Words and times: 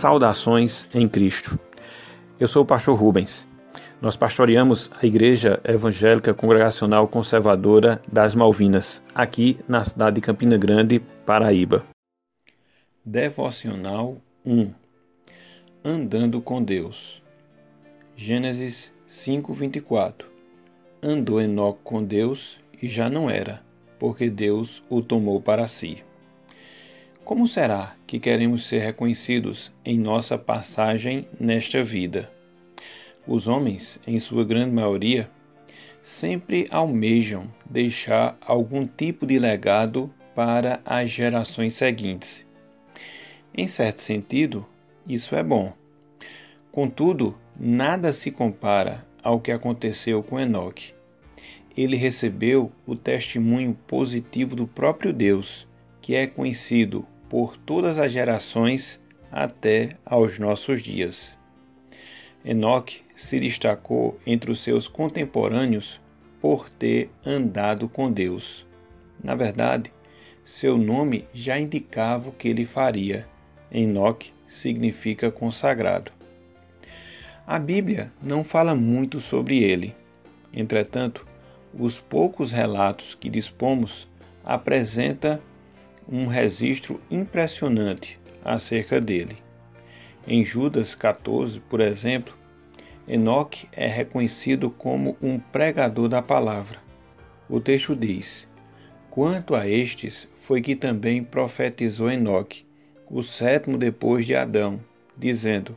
Saudações 0.00 0.88
em 0.94 1.06
Cristo. 1.06 1.60
Eu 2.38 2.48
sou 2.48 2.62
o 2.62 2.66
pastor 2.66 2.98
Rubens. 2.98 3.46
Nós 4.00 4.16
pastoreamos 4.16 4.90
a 4.98 5.04
Igreja 5.04 5.60
Evangélica 5.62 6.32
Congregacional 6.32 7.06
Conservadora 7.06 8.00
das 8.10 8.34
Malvinas, 8.34 9.02
aqui 9.14 9.58
na 9.68 9.84
cidade 9.84 10.14
de 10.14 10.22
Campina 10.22 10.56
Grande, 10.56 11.00
Paraíba. 11.26 11.84
Devocional 13.04 14.16
1 14.46 14.72
Andando 15.84 16.40
com 16.40 16.62
Deus. 16.62 17.22
Gênesis 18.16 18.94
5:24. 19.06 20.24
Andou 21.02 21.42
Enoque 21.42 21.80
com 21.84 22.02
Deus 22.02 22.58
e 22.80 22.88
já 22.88 23.10
não 23.10 23.28
era, 23.28 23.60
porque 23.98 24.30
Deus 24.30 24.82
o 24.88 25.02
tomou 25.02 25.42
para 25.42 25.68
si. 25.68 26.02
Como 27.24 27.46
será 27.46 27.94
que 28.06 28.18
queremos 28.18 28.66
ser 28.66 28.80
reconhecidos 28.80 29.72
em 29.84 29.98
nossa 29.98 30.36
passagem 30.36 31.28
nesta 31.38 31.82
vida? 31.82 32.30
Os 33.26 33.46
homens, 33.46 34.00
em 34.06 34.18
sua 34.18 34.44
grande 34.44 34.72
maioria, 34.72 35.30
sempre 36.02 36.66
almejam 36.70 37.46
deixar 37.64 38.36
algum 38.40 38.86
tipo 38.86 39.26
de 39.26 39.38
legado 39.38 40.12
para 40.34 40.80
as 40.84 41.10
gerações 41.10 41.74
seguintes. 41.74 42.46
Em 43.54 43.68
certo 43.68 44.00
sentido, 44.00 44.66
isso 45.06 45.36
é 45.36 45.42
bom. 45.42 45.72
Contudo, 46.72 47.36
nada 47.58 48.12
se 48.12 48.30
compara 48.30 49.06
ao 49.22 49.38
que 49.38 49.52
aconteceu 49.52 50.22
com 50.22 50.40
Enoque. 50.40 50.94
Ele 51.76 51.96
recebeu 51.96 52.72
o 52.86 52.96
testemunho 52.96 53.76
positivo 53.86 54.56
do 54.56 54.66
próprio 54.66 55.12
Deus, 55.12 55.68
que 56.00 56.14
é 56.14 56.26
conhecido 56.26 57.06
por 57.28 57.56
todas 57.56 57.98
as 57.98 58.12
gerações 58.12 59.00
até 59.30 59.90
aos 60.04 60.38
nossos 60.38 60.82
dias. 60.82 61.36
Enoque 62.44 63.02
se 63.16 63.38
destacou 63.38 64.18
entre 64.26 64.50
os 64.50 64.60
seus 64.60 64.88
contemporâneos 64.88 66.00
por 66.40 66.70
ter 66.70 67.10
andado 67.24 67.88
com 67.88 68.10
Deus. 68.10 68.66
Na 69.22 69.34
verdade, 69.34 69.92
seu 70.44 70.78
nome 70.78 71.28
já 71.32 71.60
indicava 71.60 72.30
o 72.30 72.32
que 72.32 72.48
ele 72.48 72.64
faria. 72.64 73.28
Enoque 73.70 74.32
significa 74.48 75.30
consagrado. 75.30 76.10
A 77.46 77.58
Bíblia 77.58 78.10
não 78.22 78.42
fala 78.42 78.74
muito 78.74 79.20
sobre 79.20 79.62
ele. 79.62 79.94
Entretanto, 80.52 81.26
os 81.72 82.00
poucos 82.00 82.50
relatos 82.50 83.14
que 83.14 83.28
dispomos 83.28 84.08
apresenta 84.44 85.40
um 86.10 86.26
registro 86.26 87.00
impressionante 87.08 88.18
acerca 88.44 89.00
dele. 89.00 89.38
Em 90.26 90.44
Judas 90.44 90.94
14, 90.94 91.60
por 91.60 91.80
exemplo, 91.80 92.34
Enoque 93.06 93.68
é 93.72 93.86
reconhecido 93.86 94.70
como 94.70 95.16
um 95.22 95.38
pregador 95.38 96.08
da 96.08 96.20
palavra. 96.20 96.78
O 97.48 97.60
texto 97.60 97.94
diz: 97.94 98.48
Quanto 99.08 99.54
a 99.54 99.68
estes, 99.68 100.28
foi 100.40 100.60
que 100.60 100.74
também 100.74 101.22
profetizou 101.22 102.10
Enoque, 102.10 102.64
o 103.08 103.22
sétimo 103.22 103.78
depois 103.78 104.26
de 104.26 104.34
Adão, 104.34 104.80
dizendo: 105.16 105.76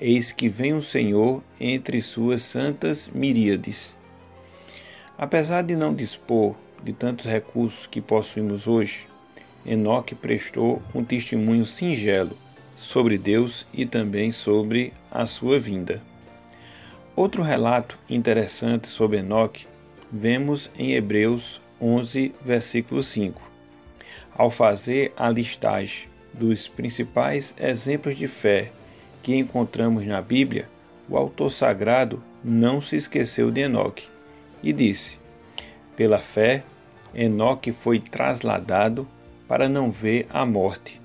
Eis 0.00 0.32
que 0.32 0.48
vem 0.48 0.74
o 0.74 0.82
Senhor 0.82 1.42
entre 1.60 2.00
suas 2.02 2.42
santas 2.42 3.08
miríades. 3.14 3.96
Apesar 5.16 5.62
de 5.62 5.74
não 5.74 5.94
dispor 5.94 6.54
de 6.82 6.92
tantos 6.92 7.26
recursos 7.26 7.86
que 7.86 8.00
possuímos 8.00 8.68
hoje, 8.68 9.06
Enoque 9.66 10.14
prestou 10.14 10.82
um 10.94 11.04
testemunho 11.04 11.66
singelo 11.66 12.36
sobre 12.76 13.18
Deus 13.18 13.66
e 13.72 13.84
também 13.84 14.30
sobre 14.30 14.92
a 15.10 15.26
sua 15.26 15.58
vinda. 15.58 16.00
Outro 17.16 17.42
relato 17.42 17.98
interessante 18.08 18.86
sobre 18.86 19.18
Enoque 19.18 19.66
vemos 20.10 20.70
em 20.78 20.92
Hebreus 20.92 21.60
11, 21.80 22.32
versículo 22.44 23.02
5. 23.02 23.40
Ao 24.34 24.50
fazer 24.50 25.12
a 25.16 25.28
listagem 25.28 26.08
dos 26.32 26.68
principais 26.68 27.54
exemplos 27.58 28.16
de 28.16 28.28
fé 28.28 28.70
que 29.22 29.34
encontramos 29.34 30.06
na 30.06 30.22
Bíblia, 30.22 30.68
o 31.08 31.16
autor 31.16 31.50
sagrado 31.50 32.22
não 32.44 32.80
se 32.80 32.96
esqueceu 32.96 33.50
de 33.50 33.62
Enoque 33.62 34.06
e 34.62 34.72
disse: 34.72 35.18
Pela 35.96 36.18
fé, 36.18 36.62
Enoque 37.14 37.72
foi 37.72 37.98
trasladado 37.98 39.06
para 39.48 39.68
não 39.68 39.90
ver 39.90 40.26
a 40.30 40.44
morte. 40.44 41.00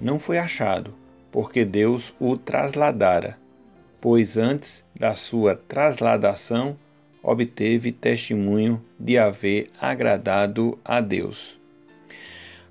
Não 0.00 0.18
foi 0.18 0.38
achado, 0.38 0.94
porque 1.32 1.64
Deus 1.64 2.14
o 2.20 2.36
trasladara, 2.36 3.36
pois 4.00 4.36
antes 4.36 4.84
da 4.98 5.16
sua 5.16 5.56
trasladação 5.56 6.78
obteve 7.22 7.92
testemunho 7.92 8.82
de 8.98 9.18
haver 9.18 9.70
agradado 9.80 10.78
a 10.84 11.00
Deus. 11.00 11.58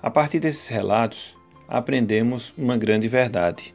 A 0.00 0.10
partir 0.10 0.40
desses 0.40 0.68
relatos, 0.68 1.34
aprendemos 1.66 2.54
uma 2.56 2.76
grande 2.76 3.08
verdade. 3.08 3.74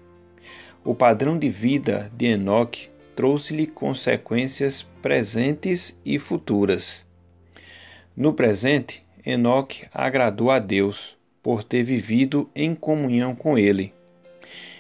O 0.83 0.95
padrão 0.95 1.37
de 1.37 1.49
vida 1.49 2.11
de 2.15 2.27
Enoque 2.27 2.89
trouxe-lhe 3.15 3.67
consequências 3.67 4.83
presentes 5.01 5.95
e 6.03 6.17
futuras. 6.17 7.05
No 8.15 8.33
presente, 8.33 9.03
Enoque 9.25 9.85
agradou 9.93 10.49
a 10.49 10.59
Deus 10.59 11.17
por 11.43 11.63
ter 11.63 11.83
vivido 11.83 12.49
em 12.55 12.73
comunhão 12.73 13.35
com 13.35 13.57
Ele. 13.57 13.93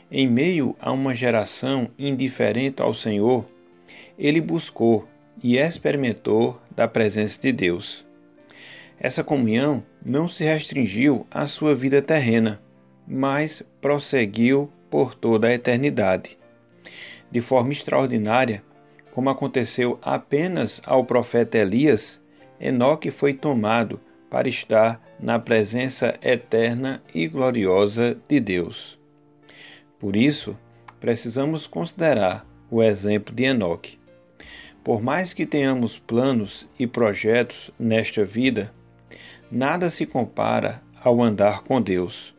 Em 0.09 0.27
meio 0.27 0.75
a 0.79 0.91
uma 0.91 1.13
geração 1.13 1.89
indiferente 1.99 2.81
ao 2.81 2.93
Senhor, 2.93 3.45
ele 4.17 4.39
buscou 4.39 5.07
e 5.43 5.57
experimentou 5.57 6.61
da 6.71 6.87
presença 6.87 7.41
de 7.41 7.51
Deus. 7.51 8.05
Essa 8.99 9.23
comunhão 9.23 9.83
não 10.05 10.27
se 10.27 10.43
restringiu 10.43 11.27
à 11.29 11.47
sua 11.47 11.75
vida 11.75 12.01
terrena, 12.01 12.61
mas 13.07 13.63
prosseguiu 13.81 14.71
por 14.89 15.15
toda 15.15 15.47
a 15.47 15.53
eternidade. 15.53 16.37
De 17.29 17.41
forma 17.41 17.71
extraordinária, 17.71 18.63
como 19.11 19.29
aconteceu 19.29 19.99
apenas 20.01 20.81
ao 20.85 21.03
profeta 21.03 21.57
Elias, 21.57 22.21
Enoque 22.59 23.11
foi 23.11 23.33
tomado 23.33 23.99
para 24.33 24.49
estar 24.49 24.99
na 25.19 25.37
presença 25.37 26.17
eterna 26.23 27.03
e 27.13 27.27
gloriosa 27.27 28.17
de 28.27 28.39
Deus. 28.39 28.97
Por 29.99 30.15
isso, 30.15 30.57
precisamos 30.99 31.67
considerar 31.67 32.43
o 32.67 32.81
exemplo 32.81 33.31
de 33.31 33.43
Enoque. 33.43 33.99
Por 34.83 35.03
mais 35.03 35.35
que 35.35 35.45
tenhamos 35.45 35.99
planos 35.99 36.67
e 36.79 36.87
projetos 36.87 37.69
nesta 37.77 38.25
vida, 38.25 38.73
nada 39.51 39.91
se 39.91 40.03
compara 40.03 40.81
ao 40.99 41.21
andar 41.21 41.61
com 41.61 41.79
Deus. 41.79 42.35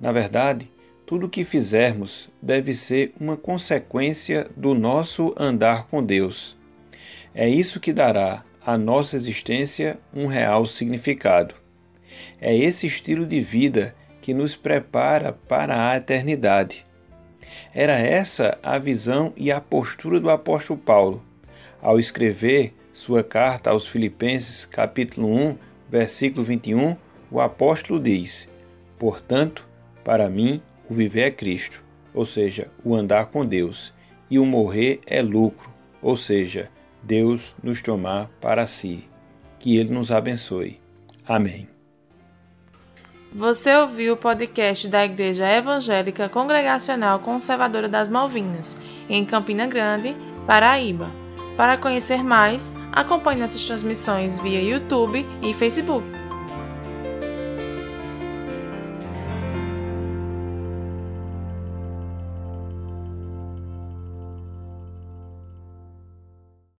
Na 0.00 0.12
verdade, 0.12 0.70
tudo 1.04 1.26
o 1.26 1.28
que 1.28 1.44
fizermos 1.44 2.30
deve 2.40 2.72
ser 2.72 3.12
uma 3.20 3.36
consequência 3.36 4.50
do 4.56 4.74
nosso 4.74 5.34
andar 5.36 5.86
com 5.86 6.02
Deus. 6.02 6.56
É 7.34 7.46
isso 7.46 7.78
que 7.78 7.92
dará 7.92 8.42
à 8.66 8.76
nossa 8.76 9.14
existência 9.14 9.96
um 10.12 10.26
real 10.26 10.66
significado. 10.66 11.54
É 12.40 12.54
esse 12.54 12.86
estilo 12.86 13.24
de 13.24 13.40
vida 13.40 13.94
que 14.20 14.34
nos 14.34 14.56
prepara 14.56 15.32
para 15.32 15.88
a 15.88 15.96
eternidade. 15.96 16.84
Era 17.72 17.96
essa 17.96 18.58
a 18.62 18.76
visão 18.76 19.32
e 19.36 19.52
a 19.52 19.60
postura 19.60 20.18
do 20.18 20.28
apóstolo 20.28 20.78
Paulo 20.78 21.22
ao 21.80 22.00
escrever 22.00 22.74
sua 22.92 23.22
carta 23.22 23.70
aos 23.70 23.86
Filipenses, 23.86 24.66
capítulo 24.66 25.28
1, 25.28 25.56
versículo 25.88 26.44
21, 26.44 26.96
o 27.30 27.40
apóstolo 27.40 28.00
diz: 28.00 28.48
Portanto, 28.98 29.64
para 30.02 30.28
mim, 30.28 30.60
o 30.90 30.94
viver 30.94 31.22
é 31.22 31.30
Cristo, 31.30 31.84
ou 32.12 32.26
seja, 32.26 32.68
o 32.82 32.96
andar 32.96 33.26
com 33.26 33.46
Deus, 33.46 33.94
e 34.28 34.38
o 34.38 34.44
morrer 34.44 35.00
é 35.06 35.22
lucro, 35.22 35.70
ou 36.02 36.16
seja, 36.16 36.68
Deus 37.06 37.54
nos 37.62 37.80
tomar 37.80 38.28
para 38.40 38.66
si. 38.66 39.08
Que 39.58 39.76
Ele 39.76 39.94
nos 39.94 40.10
abençoe. 40.10 40.80
Amém. 41.26 41.68
Você 43.32 43.74
ouviu 43.76 44.14
o 44.14 44.16
podcast 44.16 44.88
da 44.88 45.04
Igreja 45.04 45.46
Evangélica 45.46 46.28
Congregacional 46.28 47.18
Conservadora 47.20 47.88
das 47.88 48.08
Malvinas, 48.08 48.76
em 49.08 49.24
Campina 49.24 49.66
Grande, 49.66 50.16
Paraíba. 50.46 51.10
Para 51.56 51.76
conhecer 51.76 52.24
mais, 52.24 52.72
acompanhe 52.92 53.40
nossas 53.40 53.64
transmissões 53.64 54.38
via 54.38 54.62
YouTube 54.62 55.26
e 55.42 55.54
Facebook. 55.54 56.25